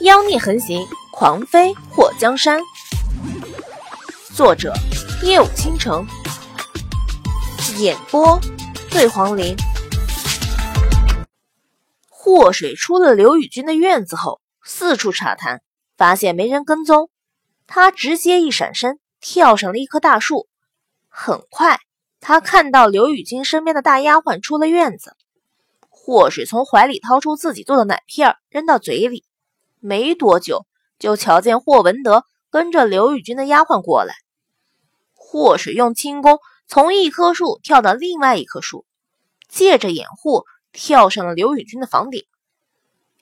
[0.00, 2.62] 妖孽横行，狂妃祸江山。
[4.32, 4.72] 作者：
[5.24, 6.06] 夜舞倾城，
[7.78, 8.38] 演播：
[8.90, 9.56] 醉黄林。
[12.08, 15.62] 祸水出了刘宇君的院子后，四处查探，
[15.96, 17.10] 发现没人跟踪，
[17.66, 20.46] 他直接一闪身，跳上了一棵大树。
[21.08, 21.80] 很快，
[22.20, 25.16] 他看到刘宇君身边的大丫鬟出了院子。
[25.88, 29.24] 祸水从怀里掏出自己做的奶片，扔到嘴里。
[29.80, 30.66] 没多久，
[30.98, 34.14] 就瞧见霍文德跟着刘宇君的丫鬟过来。
[35.14, 38.86] 祸水用轻功从一棵树跳到另外一棵树，
[39.48, 42.24] 借着掩护跳上了刘宇君的房顶。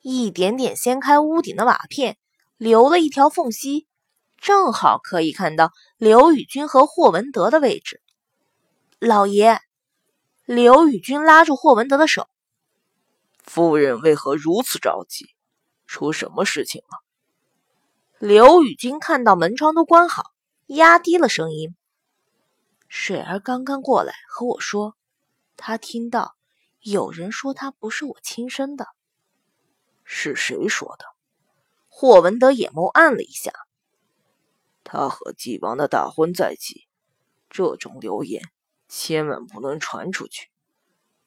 [0.00, 2.16] 一点点掀开屋顶的瓦片，
[2.56, 3.86] 留了一条缝隙，
[4.36, 8.00] 正好可以看到刘宇君和霍文德的位置。
[8.98, 9.58] 老爷，
[10.44, 12.28] 刘宇君拉住霍文德的手。
[13.44, 15.26] 夫人为何如此着急？
[15.86, 17.02] 出什么事情了？
[18.18, 20.32] 刘宇君看到门窗都关好，
[20.66, 21.74] 压低了声音
[22.88, 24.96] ：“水儿刚刚过来和我说，
[25.56, 26.36] 他听到
[26.80, 28.86] 有人说他不是我亲生的。
[30.04, 31.04] 是谁说的？”
[31.88, 33.52] 霍文德眼眸暗了一下
[34.84, 36.86] ：“他和纪王的大婚在即，
[37.50, 38.42] 这种流言
[38.88, 40.48] 千万不能传出去。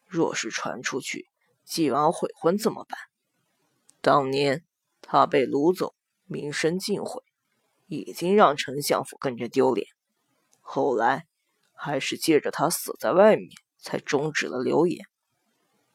[0.05, 1.29] 若是传出去……”
[1.65, 2.99] 纪王悔婚怎么办？
[4.05, 4.63] 当年
[5.01, 7.23] 他被掳走，名声尽毁，
[7.87, 9.87] 已经让丞相府跟着丢脸。
[10.61, 11.25] 后来
[11.73, 13.49] 还是借着他死在外面，
[13.81, 15.07] 才终止了流言。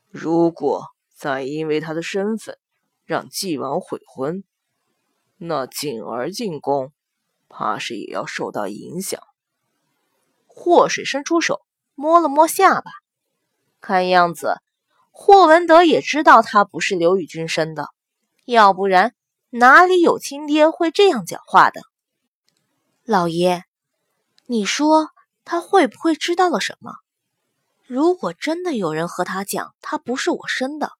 [0.09, 2.59] 如果再因为他的身份
[3.05, 4.43] 让纪王悔婚，
[5.37, 6.93] 那锦儿进宫，
[7.49, 9.23] 怕是也要受到影响。
[10.47, 11.61] 祸水伸出手
[11.95, 12.91] 摸了摸下巴，
[13.81, 14.57] 看样子。
[15.13, 17.91] 霍文德也知道他不是刘宇君生的，
[18.51, 19.15] 要不然
[19.51, 21.83] 哪里有亲爹会这样讲话的？
[23.05, 23.63] 老爷，
[24.47, 25.11] 你说
[25.45, 26.95] 他会不会知道了什么？
[27.87, 30.93] 如果真的有人和他讲他不是我生的，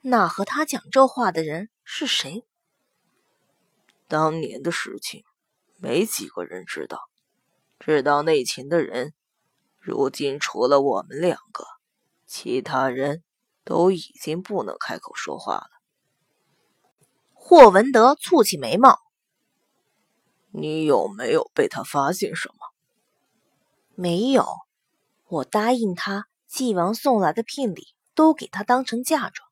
[0.00, 2.44] 那和他讲这话的人是谁？
[4.08, 5.24] 当年的事情，
[5.76, 7.00] 没几个人知道。
[7.78, 9.12] 知道内情的人，
[9.78, 11.66] 如今除了我们两个，
[12.26, 13.22] 其他人。
[13.64, 15.70] 都已经不能开口说话了。
[17.44, 19.00] 霍文德蹙起眉毛
[20.52, 22.54] ：“你有没有被他发现什么
[23.94, 24.46] ？”“没有，
[25.26, 29.46] 我答应他，纪王送来的聘礼都给他当成嫁妆，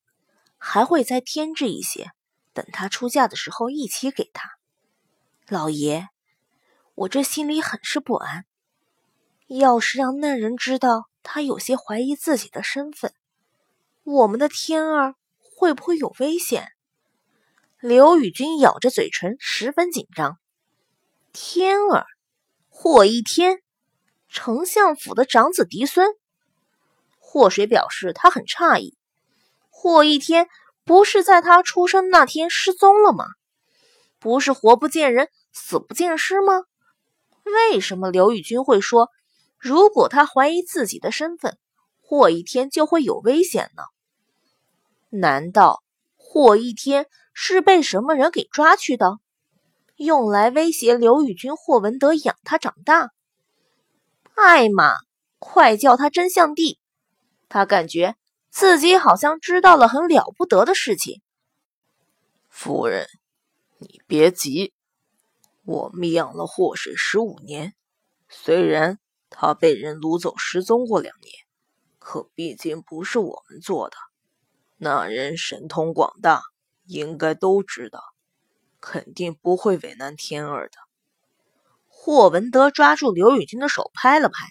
[0.56, 2.12] 还会再添置一些，
[2.54, 4.48] 等他出嫁的时候一起给他。”
[5.48, 6.06] 老爷，
[6.94, 8.46] 我这心里很是不安。
[9.48, 13.12] 要是让那人知道他有些怀疑自己的身份，
[14.04, 16.70] 我们的天儿会不会有危险？
[17.80, 20.36] 刘宇君咬着嘴唇，十分紧张。
[21.32, 22.04] 天儿，
[22.68, 23.62] 霍一天，
[24.28, 26.06] 丞相府的长子嫡孙。
[27.18, 28.98] 霍水表示他很诧异，
[29.70, 30.46] 霍一天
[30.84, 33.24] 不是在他出生那天失踪了吗？
[34.18, 36.64] 不是活不见人，死不见尸吗？
[37.44, 39.08] 为什么刘宇君会说，
[39.56, 41.56] 如果他怀疑自己的身份？
[42.02, 43.84] 霍一天就会有危险呢？
[45.08, 45.82] 难道
[46.16, 47.06] 霍一天
[47.42, 49.16] 是被什么人给抓去的，
[49.96, 53.12] 用来威胁刘宇君、霍文德养他长大？
[54.34, 54.92] 艾玛，
[55.38, 56.78] 快叫他真相帝！
[57.48, 58.14] 他感觉
[58.50, 61.22] 自己好像知道了很了不得的事情。
[62.50, 63.06] 夫人，
[63.78, 64.74] 你别急，
[65.64, 67.72] 我们养了霍水十五年，
[68.28, 68.98] 虽然
[69.30, 71.32] 他被人掳走失踪过两年。
[71.98, 73.96] 可毕竟不是我们做的，
[74.76, 76.42] 那人神通广大，
[76.90, 78.02] 应该都知道，
[78.80, 80.76] 肯定不会为难天儿的。
[81.86, 84.48] 霍文德抓住刘宇君的手，拍了拍：“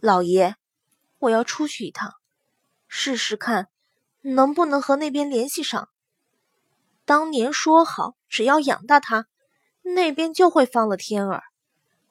[0.00, 0.54] 老爷，
[1.18, 2.12] 我要出去一趟，
[2.86, 3.68] 试试看
[4.20, 5.88] 能不能和那边联系上。
[7.04, 9.26] 当年说好，只要养大他，
[9.82, 11.42] 那边就会放了天儿。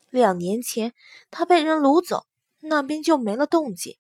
[0.10, 0.94] 两年前
[1.32, 2.26] 他被人掳走，
[2.60, 3.98] 那边就没了动静。”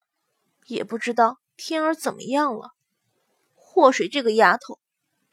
[0.67, 2.71] 也不知道天儿怎么样了。
[3.55, 4.79] 祸水这个丫头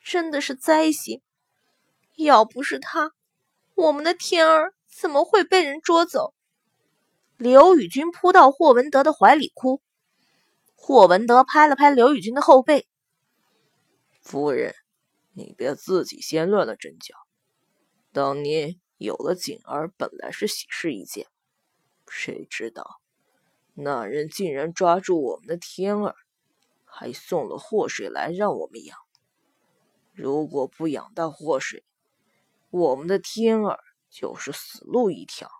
[0.04, 1.22] 真的是灾星，
[2.16, 3.12] 要不是他，
[3.74, 6.34] 我们的天儿怎么会被人捉走？
[7.38, 9.80] 刘宇君扑到霍文德的怀里哭。
[10.74, 12.86] 霍文德拍了拍刘宇君的后背
[14.20, 14.74] ：“夫人，
[15.32, 17.14] 你别自己先乱了阵脚。
[18.12, 21.26] 当年有了锦儿，本来是喜事一件，
[22.06, 23.00] 谁知道……”
[23.72, 26.14] 那人竟然抓住我们的天儿，
[26.84, 28.98] 还送了祸水来让我们养。
[30.14, 31.84] 如果不养大祸水，
[32.70, 35.50] 我们的天儿就是死路一条。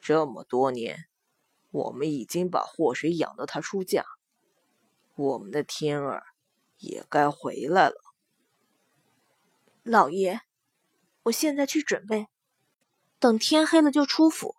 [0.00, 1.06] 这么多年，
[1.70, 4.04] 我们已经把祸水养到他出嫁，
[5.16, 6.22] 我们的天儿
[6.76, 7.96] 也该回来了。
[9.82, 10.40] 老爷，
[11.24, 12.28] 我现在去准备，
[13.18, 14.54] 等天黑了就出府。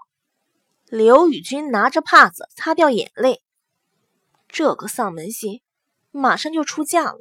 [0.85, 3.41] 刘宇君拿着帕子擦掉眼泪，
[4.47, 5.61] 这个丧门星
[6.11, 7.19] 马上就出嫁了，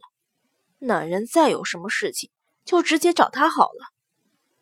[0.78, 2.30] 那人再有什么事情
[2.64, 3.86] 就直接找他好了。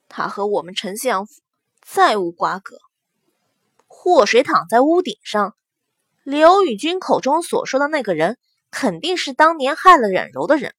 [0.08, 1.42] 他和我们丞相府
[1.82, 2.78] 再无瓜葛。
[3.86, 5.56] 祸水躺在屋顶上，
[6.22, 8.38] 刘宇君口中所说的那个人，
[8.70, 10.74] 肯定是当年害了冉柔的人。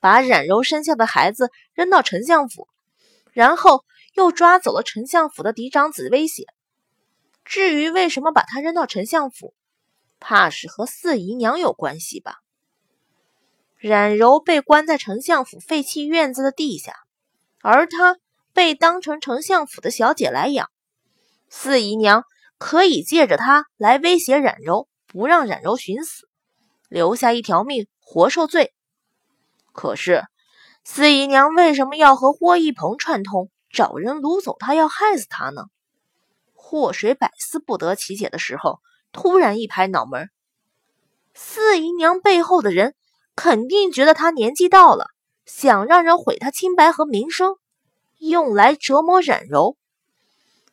[0.00, 2.68] 把冉柔生下的孩子扔到丞相府，
[3.32, 6.46] 然后又抓走了丞相府的嫡长子，威胁。
[7.44, 9.54] 至于为什么把他扔到丞相府，
[10.20, 12.36] 怕是和四姨娘有关系吧？
[13.78, 16.94] 冉柔被关在丞相府废弃院子的地下，
[17.62, 18.16] 而她
[18.52, 20.68] 被当成丞相府的小姐来养。
[21.48, 22.24] 四姨娘
[22.58, 26.28] 可以借着她来威胁冉柔，不让冉柔寻死，
[26.88, 28.74] 留下一条命活受罪。
[29.72, 30.24] 可是，
[30.82, 35.66] 四姨娘为什么要和霍一鹏串通，找人掳走她，要害死她呢？
[36.52, 38.80] 祸水百思不得其解的时候，
[39.12, 40.30] 突然一拍脑门：
[41.32, 42.96] 四姨娘背后的人
[43.40, 45.06] 肯定觉得他年纪到了，
[45.46, 47.54] 想让人毁他清白和名声，
[48.18, 49.76] 用来折磨冉柔。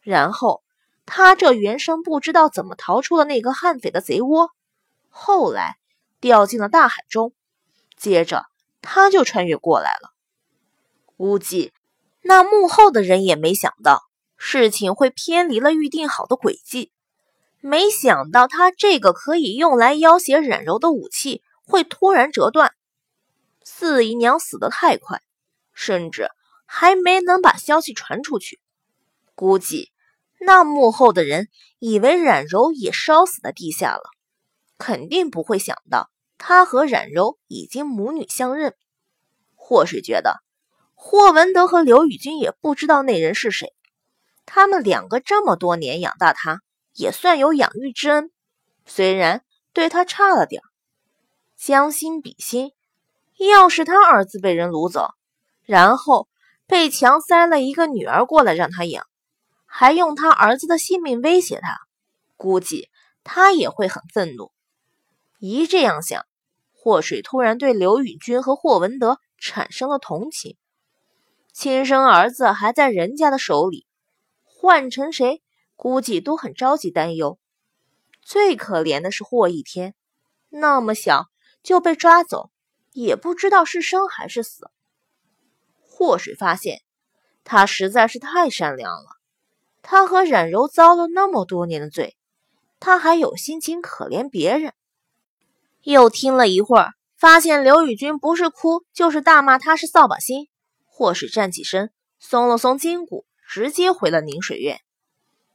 [0.02, 0.64] 然后，
[1.06, 4.50] 他这原生不知道怎么逃出了那个悍匪的贼窝，
[5.10, 5.76] 后来
[6.20, 7.34] 掉进了大海中，
[7.98, 8.46] 接着。
[8.82, 10.10] 他就穿越过来了，
[11.16, 11.72] 估计
[12.24, 14.02] 那幕后的人也没想到
[14.38, 16.92] 事情会偏离了预定好的轨迹，
[17.62, 22.74] 没想到他这个可以用来要挟冉柔的武器会突然折断。
[23.64, 25.22] 四姨娘死得太快，
[25.74, 26.30] 甚至
[26.66, 28.60] 还没能把消息传出去，
[29.34, 29.92] 估计
[30.40, 34.04] 那幕后的人以为冉柔也烧死在地下了，
[34.78, 36.10] 肯定不会想到。
[36.38, 38.76] 他和冉柔已经母女相认，
[39.56, 40.44] 或水觉得
[40.94, 43.74] 霍文德和刘宇君也不知道那人是谁。
[44.46, 46.62] 他们两个这么多年养大他，
[46.94, 48.32] 也算有养育之恩。
[48.86, 50.68] 虽然对他差了点儿
[51.66, 52.74] 将心比心，
[53.40, 55.16] 要是他儿子被人掳走，
[55.64, 56.28] 然后
[56.68, 59.08] 被强塞了一个女儿过来让他养，
[59.66, 61.80] 还用他儿子的性命威胁他，
[62.38, 62.92] 估计
[63.24, 64.52] 他也会很愤怒。
[65.40, 66.28] 一这样想，
[66.72, 70.58] 霍水突然对刘宇君和霍文德产生了同情。
[71.52, 73.88] 亲生儿子还在人家的手里，
[74.44, 75.42] 换成谁，
[75.76, 77.40] 估计都很着急担忧。
[78.22, 79.96] 最可怜的是霍一天，
[80.50, 81.26] 那么小
[81.66, 82.52] 就被抓走，
[82.94, 84.70] 也不知道是生还是死。
[85.82, 86.84] 祸水发现，
[87.44, 89.08] 他实在是太善良了。
[89.82, 92.16] 他和冉柔遭了那么多年的罪，
[92.80, 94.74] 他还有心情可怜别人。
[95.82, 100.48] 又听了一会儿，发现刘宇君不是哭就是大骂他是扫把星。
[100.86, 104.80] 祸水站起身，松了松筋骨，直接回了宁水院。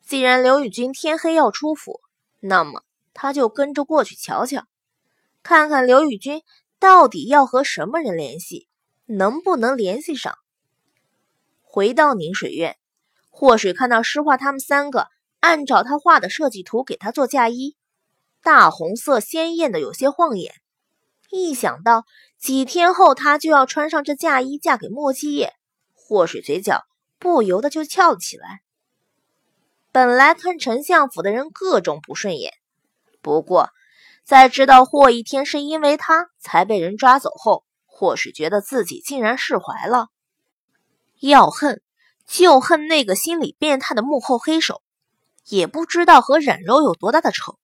[0.05, 2.01] 既然刘宇君天黑要出府，
[2.41, 2.83] 那么
[3.15, 4.65] 他就跟着过去瞧瞧，
[5.43, 6.43] 看看刘宇君
[6.79, 8.69] 到底要和什么人联系，
[9.07, 10.35] 能不能联系上。
[11.63, 12.77] 回到宁水院，
[13.31, 15.09] 霍水看到诗画他们三个
[15.41, 17.77] 按照他画的设计图给他做嫁衣。
[18.43, 20.55] 大红色鲜艳的，有些晃眼。
[21.31, 22.05] 一想到
[22.39, 25.55] 几天后他就要穿上这嫁衣嫁给莫七夜，
[25.95, 26.85] 祸水嘴角
[27.19, 28.63] 不由得就翘了起来。
[29.93, 32.53] 本来看丞相府的人各种不顺眼，
[33.21, 33.71] 不过
[34.31, 40.07] 在知道霍一天是因为他才被人抓走后，霍水觉得自己竟然释怀了。
[41.19, 41.83] 要恨
[42.29, 44.83] 就恨那个心理变态的幕后黑手，
[45.49, 47.59] 也不知道和冉柔有多大的仇。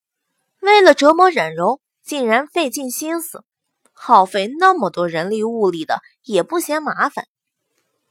[0.59, 3.45] 为了折磨冉柔，竟然费尽心思，
[3.93, 7.29] 耗费那么多人力物力的，也不嫌麻烦。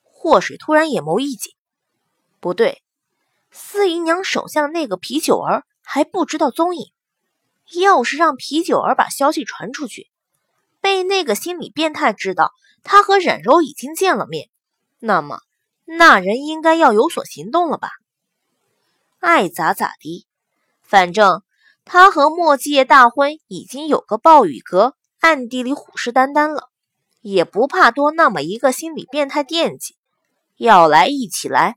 [0.02, 1.52] 霍水突然眼眸一紧，
[2.40, 2.82] 不对，
[3.52, 6.94] 四姨娘手下的那个皮九儿还不知道踪影。
[7.74, 10.10] 要是让皮九儿把消息传出去，
[10.82, 12.52] 被那个心理变态知道
[12.84, 14.50] 他和冉柔已经见了面，
[15.00, 15.40] 那么
[15.86, 17.90] 那人应该要有所行动了吧？
[19.20, 20.26] 爱咋咋地，
[20.82, 21.42] 反正。
[21.88, 26.72] 他和莫继业大婚已经有个暴雨阁，暗地里虎视眈眈了，
[27.22, 29.96] 也不怕多那么一个心理变态惦记，
[30.58, 31.76] 要来一起来。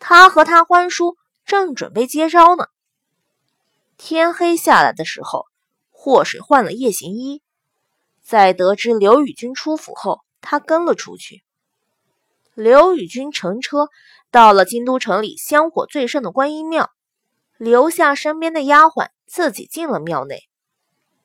[0.00, 1.14] 他和他欢叔
[1.46, 2.66] 正准备接招呢。
[4.06, 5.46] 天黑下来的时候，
[5.88, 7.40] 霍水换了夜行衣，
[8.22, 11.42] 在得知刘宇君出府后，他跟了出去。
[12.52, 13.88] 刘宇君乘车
[14.30, 16.90] 到了京都城里香火最盛的观音庙，
[17.56, 20.42] 留下身边的丫鬟，自己进了庙内。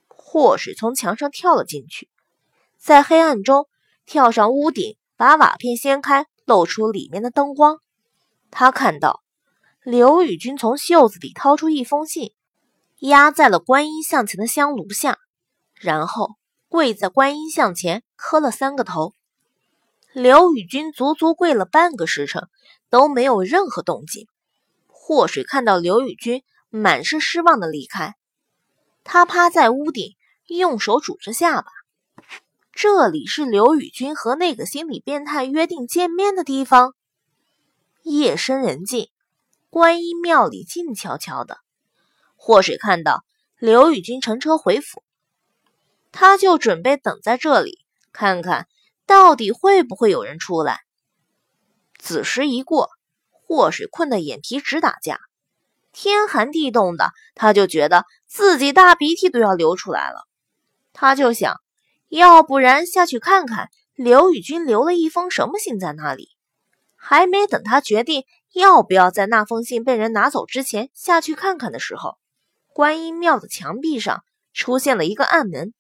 [0.08, 2.08] 祸水从墙上跳了进去，
[2.78, 3.68] 在黑暗中
[4.06, 7.80] 跳上屋顶，把瓦片掀开，露出里面的灯光。
[8.50, 9.22] 他看到
[9.84, 12.32] 刘宇君从袖子里掏出一封信，
[13.00, 15.18] 压在了观音像前的香炉下，
[15.76, 16.36] 然后
[16.68, 19.14] 跪在观音像前磕了三个头。
[20.14, 22.50] 刘宇君足足跪了半个时辰，
[22.90, 24.28] 都没有任何动静。
[24.88, 28.16] 祸水看到刘宇君满是失望的离开，
[29.04, 30.16] 他趴在屋顶，
[30.48, 31.72] 用手拄着下巴。
[32.74, 36.94] 这里是刘宇君和那个心理变态约定见面的地方。
[38.04, 39.10] 夜深人静，
[39.70, 41.60] 观音庙里静悄悄的。
[42.42, 43.26] 祸水看到
[43.60, 45.04] 刘宇君乘车回府，
[46.14, 47.80] 他就准备等在这里，
[48.14, 48.68] 看看。
[49.06, 50.82] 到底会不会有人出来？
[51.98, 52.90] 子时一过，
[53.32, 55.20] 祸水困得眼皮直打架，
[55.92, 60.28] 天寒地冻的，他就觉得自己大鼻涕都要流出来了。
[60.94, 61.60] 他就想，
[62.08, 66.30] 要不然下去看看刘宇君留了一封什么信在那里。
[66.96, 72.20] 还没等他决定要不要在那封信被人拿走之前下去看看的时候，
[72.80, 75.74] 观音庙的墙壁上出现了一个暗门，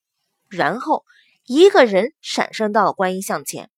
[0.49, 1.05] 然后。
[1.45, 3.71] 一个人闪身到了观音像前，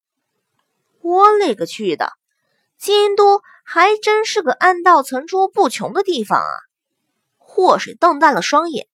[1.01, 2.11] 我勒个去的！
[2.77, 6.51] 京都还真是个暗道层出不穷的地方啊！
[7.37, 8.87] 祸水瞪大了双眼，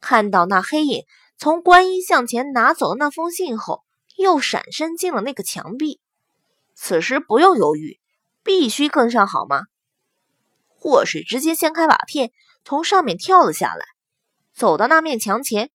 [0.00, 1.04] 看到那黑影
[1.38, 3.84] 从观音像前拿走了那封信后，
[4.16, 6.00] 又闪身进了那个墙壁。
[6.74, 7.98] 此时不用犹豫，
[8.42, 9.62] 必须跟上，好吗？
[10.78, 12.30] 祸水直接掀开瓦片，
[12.64, 13.84] 从上面跳了下来，
[14.54, 15.70] 走到那面墙前。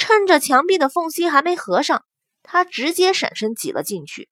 [0.00, 2.04] 趁着墙壁的缝隙还没合上，
[2.44, 4.28] 他直接闪身挤了进去。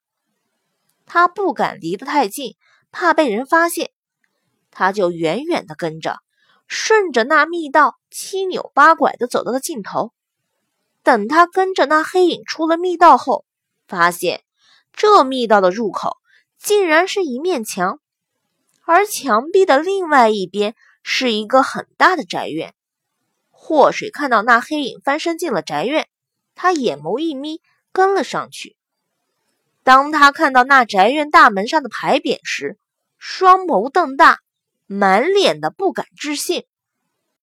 [1.07, 2.55] 他不敢离得太近，
[2.93, 3.91] 怕被人发现，
[4.71, 6.19] 他就远远的跟着，
[6.69, 10.13] 顺着那密道七扭八拐的走到了尽头。
[11.03, 13.45] 等他跟着那黑影出了密道后，
[13.89, 14.45] 发现
[14.93, 16.17] 这密道的入口
[16.61, 17.99] 竟然是一面墙，
[18.87, 22.73] 而墙壁的另外一边是一个很大的宅院。
[23.51, 26.07] 祸水看到那黑影翻身进了宅院，
[26.55, 28.77] 他眼眸一眯，跟了上去。
[29.83, 32.79] 当他看到那宅院大门上的牌匾时，
[33.19, 34.39] 双眸瞪大，
[34.87, 36.65] 满脸的不敢置信。